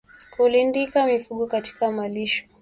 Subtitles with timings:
[0.31, 2.45] Kulindika mifugo katika malisho